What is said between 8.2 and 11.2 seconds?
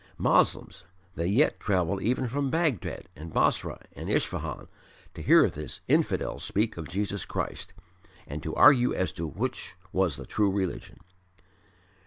and to argue as to which was the true religion.